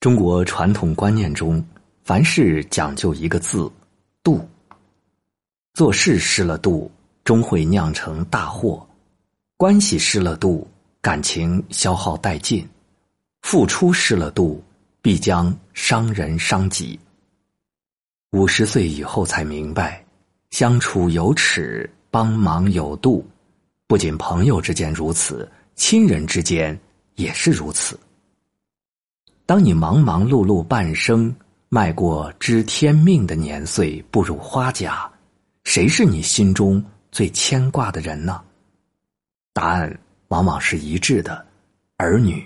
[0.00, 1.62] 中国传统观念中，
[2.04, 3.68] 凡事讲究一个字
[4.22, 4.48] “度”。
[5.74, 6.88] 做事失了度，
[7.24, 8.80] 终会酿成大祸；
[9.56, 10.64] 关系失了度，
[11.00, 12.64] 感情消耗殆尽；
[13.42, 14.62] 付出失了度，
[15.02, 16.96] 必将伤人伤己。
[18.30, 20.04] 五十岁以后才明白，
[20.50, 23.26] 相处有尺，帮忙有度。
[23.88, 26.78] 不仅朋友之间如此，亲人之间
[27.16, 27.98] 也是如此。
[29.48, 31.34] 当你忙忙碌碌半生，
[31.70, 35.10] 迈过知天命的年岁，步入花甲，
[35.64, 38.42] 谁是你心中最牵挂的人呢？
[39.54, 41.42] 答案往往是一致的：
[41.96, 42.44] 儿女。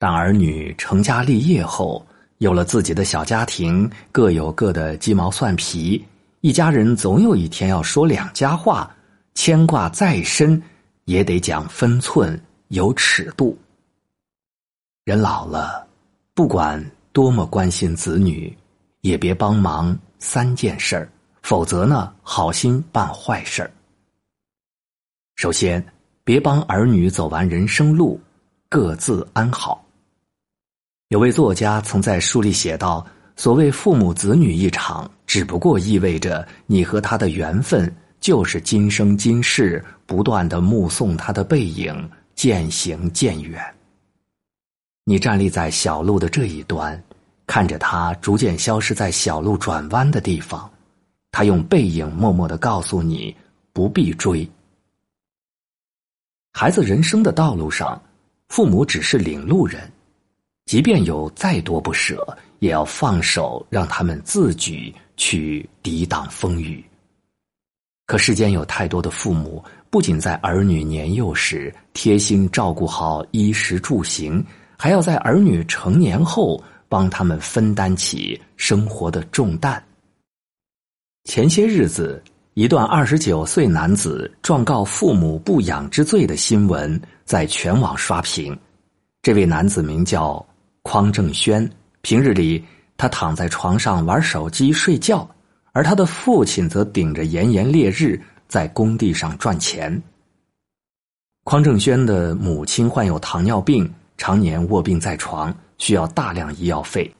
[0.00, 2.04] 当儿女成家立业后，
[2.38, 6.04] 有了自己的小家庭，各有各的鸡毛蒜皮，
[6.40, 8.92] 一家人总有一天要说两家话，
[9.34, 10.60] 牵挂再深，
[11.04, 12.36] 也得讲分寸，
[12.66, 13.56] 有尺度。
[15.04, 15.86] 人老了，
[16.32, 18.56] 不管多么关心子女，
[19.02, 21.06] 也别帮忙三件事儿，
[21.42, 23.70] 否则呢，好心办坏事儿。
[25.36, 25.84] 首先，
[26.24, 28.18] 别帮儿女走完人生路，
[28.70, 29.84] 各自安好。
[31.08, 33.06] 有位作家曾在书里写道
[33.36, 43.62] ：“所谓父母子女一场，只不过意味着你和他的缘分，就是今生今世不断的目送他的背影渐行渐远。”
[45.06, 47.02] 你站立在小路的这一端，
[47.46, 50.70] 看着他逐渐消失在小路转弯的地方，
[51.30, 53.34] 他用背影默默的告诉你
[53.74, 54.48] 不必追。
[56.54, 58.00] 孩子人生的道路上，
[58.48, 59.92] 父母只是领路人，
[60.64, 62.26] 即便有再多不舍，
[62.60, 66.82] 也要放手让他们自己去抵挡风雨。
[68.06, 74.42] 可世间有太多的父母，不仅在儿女年幼时贴心照顾好衣食住行。
[74.84, 79.82] 还要在儿女成年后帮他们分担起生活的重担。
[81.24, 82.22] 前些日子，
[82.52, 88.54] 一段二十九岁男子状告父母不养之罪的新闻在全网刷屏。
[89.22, 90.44] 这位男子名叫
[90.82, 91.66] 匡正轩，
[92.02, 92.62] 平日里
[92.98, 95.26] 他躺在床上玩手机睡觉，
[95.72, 99.98] 而他的父亲则顶着炎炎烈日在工地上赚钱。
[101.44, 103.90] 匡正轩的母亲患有糖尿病。
[104.16, 107.12] 常年卧病在床，需要大量医药费，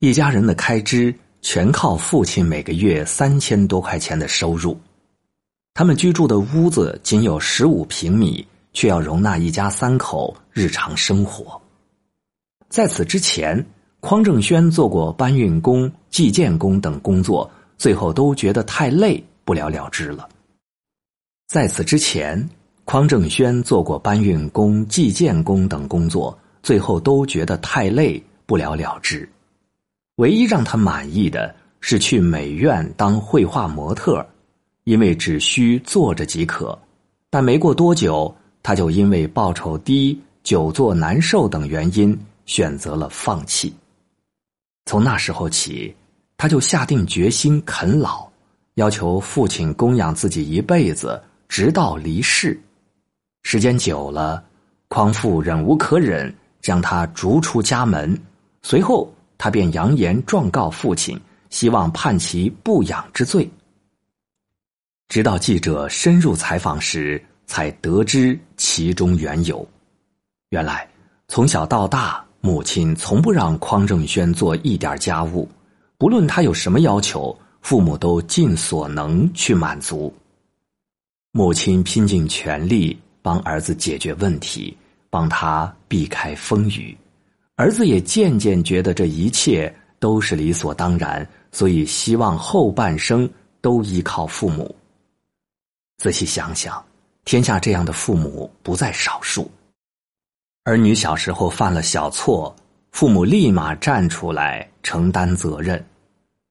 [0.00, 4.78] 一家人的开支全靠父亲每个月三千多块钱的收入。
[5.74, 11.60] 他们居住的屋子仅有十五平米，却要容纳一家三口日常生活。
[12.68, 13.64] 在此之前，
[14.00, 20.28] 匡正轩做过搬运工、计件工等工作，最后都觉得太累，不了了之了。
[21.46, 22.48] 在此之前。
[22.84, 29.28] 匡正轩做过搬运工、计件工等工作，最后都觉得太累，不了了之。
[30.16, 34.24] 唯一让他满意的是去美院当绘画模特，
[34.84, 36.78] 因为只需坐着即可。
[37.30, 43.72] 但没过多久，他就因为报酬低、久坐难受等原因选择了放弃。
[44.84, 45.94] 从那时候起，
[46.36, 48.28] 他就下定决心啃老，
[48.74, 52.60] 要求父亲供养自己一辈子，直到离世。
[53.42, 54.42] 时间久了，
[54.88, 58.18] 匡父忍无可忍，将他逐出家门。
[58.62, 61.20] 随后，他便扬言状告父亲，
[61.50, 63.50] 希望判其不养之罪。
[65.08, 69.66] 直到记者深入采访时，才得知其中缘由。
[70.50, 70.88] 原来，
[71.28, 75.48] 从小到大，母亲从不让匡正轩做一点家务，
[75.98, 80.14] 不论他有什么要求，父母都尽所能去满足。
[81.32, 82.98] 母亲拼尽全力。
[83.22, 84.76] 帮儿子解决问题，
[85.08, 86.96] 帮他避开风雨，
[87.54, 93.28] 儿子也渐渐觉得这一切都是理所当然，所以希望后半生
[93.60, 94.74] 都依靠父母。
[95.98, 96.84] 仔细想想，
[97.24, 99.48] 天下这样的父母不在少数。
[100.64, 102.54] 儿女小时候犯了小错，
[102.90, 105.78] 父母立马站出来承担责任；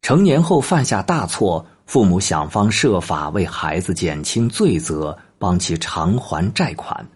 [0.00, 5.16] 成年后犯下大错，父母想方设法为孩子减轻罪责。
[5.38, 7.06] 帮其偿还债款，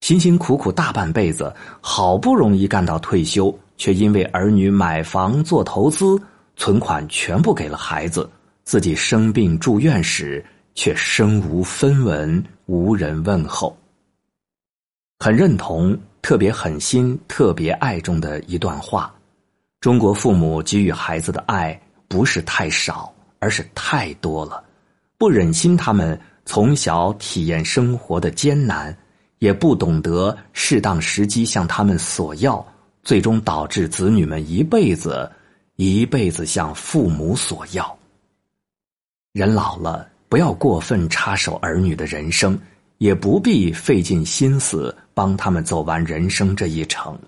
[0.00, 6.20] 辛辛苦苦大半辈子，好不容易干到退休，却因为儿女买房做投资，
[6.56, 8.28] 存款全部给了孩子，
[8.64, 10.44] 自己生病住院时
[10.74, 13.76] 却身无分文，无人问候。
[15.18, 19.12] 很认同，特别狠心，特别爱中的一段话：
[19.80, 24.62] 中国父母给予孩子的爱不是太少，而是太多了，
[25.18, 26.18] 不忍心他们。
[26.48, 28.96] 从小体验生活的艰难，
[29.38, 32.66] 也不懂得适当时机向他们索要，
[33.02, 35.30] 最终导致子女们一辈子
[35.76, 37.98] 一辈子向父母索要。
[39.34, 42.58] 人老了，不要过分插手儿女的人生，
[42.96, 47.18] 也不必费尽心思帮他们走完人生这一程。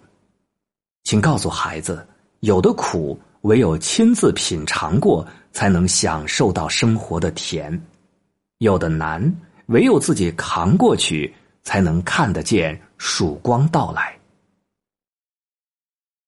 [1.04, 2.08] 请告诉孩子，
[2.40, 7.78] 有的苦唯有亲自品尝过，才能享受到生活的甜；
[8.60, 9.34] 有的难，
[9.68, 14.14] 唯有自己扛过去，才能看得见曙光到来。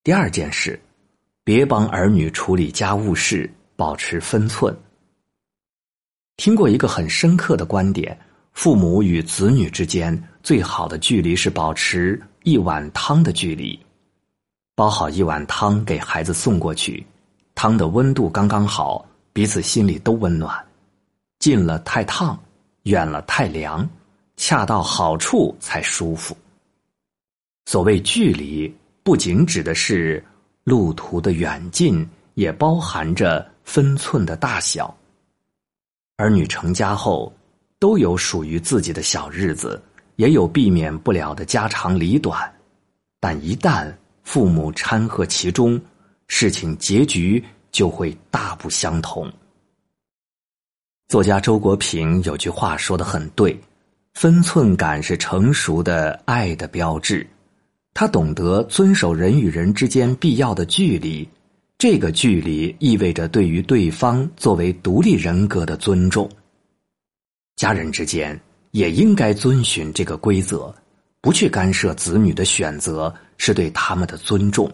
[0.02, 0.80] 第二件事，
[1.44, 4.74] 别帮儿女处理家务事，保持分寸。
[6.38, 8.18] 听过一个很深刻的观点：
[8.54, 13.78] 父母与子女之间最好的距离是保持一碗汤的距离。
[14.74, 17.06] 煲好一碗汤给孩子送过去，
[17.54, 20.71] 汤的温度刚刚好，彼此心里都温暖。
[21.42, 22.40] 近了太烫，
[22.84, 23.90] 远了太凉，
[24.36, 26.36] 恰到好处才舒服。
[27.66, 28.72] 所谓距离。
[29.02, 30.24] 不仅指的是
[30.62, 34.96] 路途的远近，也包含着分寸的大小。
[36.14, 37.34] 儿女成家后，
[37.80, 39.82] 都有属于自己的小日子，
[40.14, 42.48] 也有避免不了的家长里短。
[43.18, 43.92] 但一旦
[44.22, 45.80] 父母掺和其中，
[46.28, 49.28] 事情结局就会大不相同。
[51.12, 53.54] 作家周国平有句话说的很对
[54.16, 57.26] ：“分寸感是成熟的爱的标志。”
[57.92, 61.28] 他懂得遵守人与人之间必要的距离，
[61.76, 66.26] 这个距离意味着对于对方作为独立人格的尊重。
[67.56, 70.74] 家人之间也应该遵循这个规则，
[71.20, 74.66] 不去干涉子女的选择是对他们的尊重，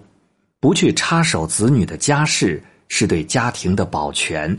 [0.61, 4.57] 不去插手子女的家事是对家庭的保全，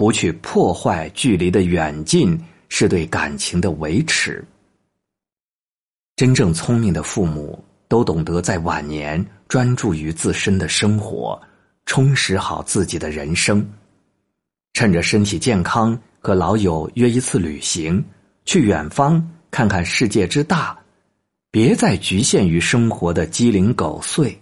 [0.00, 4.42] 不去破坏距离的远近是对感情的维持。
[6.16, 7.62] 真正聪明的父母。
[7.86, 11.36] 都懂得在晚年专注于自身的生活，
[11.86, 13.68] 充实好自己的人生。
[14.74, 18.04] 趁着身体健康，和老友约一次旅行，
[18.44, 19.20] 去远方
[19.50, 20.78] 看看世界之大，
[21.50, 24.40] 别再局限于生活的鸡零狗碎。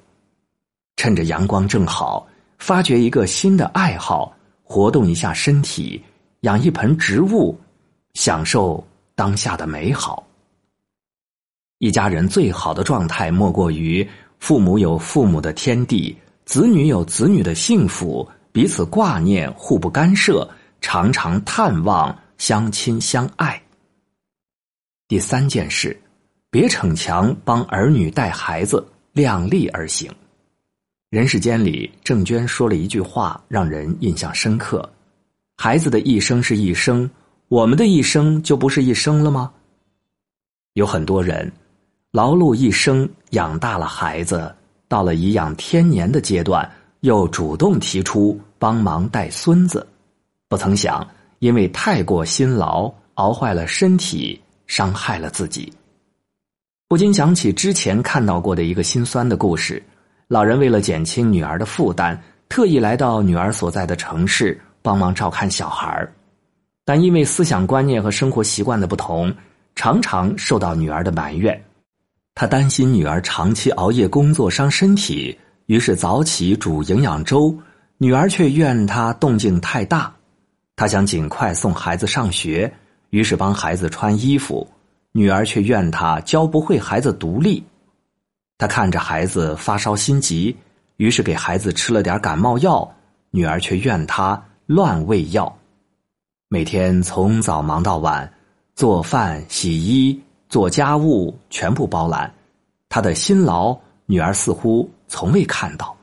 [0.97, 2.29] 趁着阳光正好，
[2.59, 4.37] 发掘一个新的爱好，
[4.69, 6.01] 活动一下身体，
[6.41, 7.59] 养一盆植物，
[8.13, 10.23] 享受当下的美好。
[11.79, 14.07] 一家人最好的状态，莫过于
[14.39, 20.47] 父母有父母的天地，子女有子女的幸福，彼此挂念，互不干涉，
[20.83, 23.61] 常常探望，相亲相爱。
[25.09, 25.99] 第三件事，
[26.51, 30.13] 别逞强帮儿女带孩子，量力而行。
[31.11, 34.87] 人世间里，郑娟说了一句话，让人印象深刻：
[35.57, 37.11] 孩子的一生是一生，
[37.49, 39.51] 我们的一生就不是一生了吗？
[40.75, 41.51] 有很多人。
[42.11, 44.55] 劳碌一生养大了孩子，
[44.87, 46.71] 到了颐养天年的阶段，
[47.01, 49.87] 又主动提出帮忙带孙子，
[50.47, 51.07] 不曾想
[51.39, 55.73] 因为太过辛劳，熬坏了身体，伤害了自己。
[56.87, 59.83] 不禁想起之前看到过的一个心酸的故事：
[60.29, 62.15] 老人为了减轻女儿的负担，
[62.51, 66.07] 特意来到女儿所在的城市帮忙照看小孩
[66.85, 69.35] 但因为思想观念和生活习惯的不同，
[69.75, 71.59] 常常受到女儿的埋怨。
[72.35, 77.57] 他担心女儿长期熬夜工作伤身体，于是早起煮营养粥。
[77.97, 80.15] 女儿却怨他动静太大。
[80.77, 82.71] 他想尽快送孩子上学，
[83.11, 84.69] 于是帮孩子穿衣服。
[85.13, 87.65] 女儿却怨他教不会孩子独立。
[88.59, 90.55] 他看着孩子发烧心急，
[90.99, 92.87] 于是给孩子吃了点感冒药。
[93.31, 95.59] 女儿却怨他乱喂药。
[96.49, 98.31] 每天从早忙到晚，
[98.75, 100.21] 做饭、洗衣。
[100.49, 102.33] 做家务全部包揽，
[102.89, 105.95] 他的辛劳女儿似乎从未看到。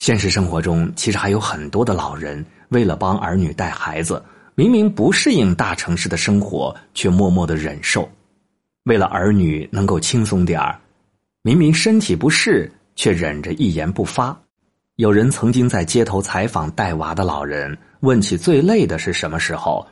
[0.00, 4.20] 现实生活中，其实还有很多的老人为了帮儿女带孩子，
[4.56, 8.02] 明明不适应大城市的生活，却默默的忍受；
[8.86, 10.80] 为了儿女能够轻松点儿，
[11.42, 14.40] 明明身体不适，却忍着一言不发。
[14.96, 19.86] 有人曾经在街头采访带娃的老人，问起最累的是什么时候，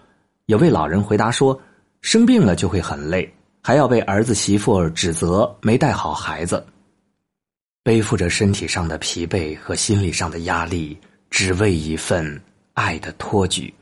[0.47, 1.61] 有位老人回答说。
[2.03, 3.31] 生病了就会很累，
[3.61, 6.65] 还要被儿子媳妇指责没带好孩子，
[7.83, 10.97] 背负着身体上的疲惫和心理上的压力，
[11.29, 12.43] 只为一份
[12.73, 13.75] 爱的托举。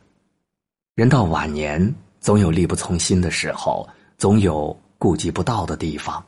[0.97, 6.21] 人到晚年，总有力不从心的时候，总有顾及不到的地方。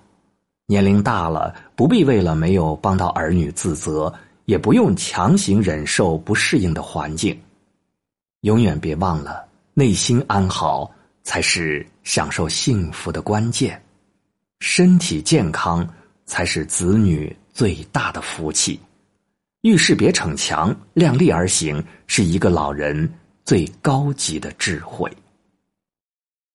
[0.71, 7.37] 年龄大了，不必为了没有帮到儿女自责，也不用强行忍受不适应的环境。
[8.43, 10.89] 永远别忘了，内心安好。
[11.23, 13.81] 才是享受幸福的关键，
[14.61, 15.87] 身体健康
[16.25, 18.81] 才是子女最大的福气。
[19.61, 23.13] 遇事别逞强，量力而行，是一个老人
[23.45, 25.13] 最高级的智慧。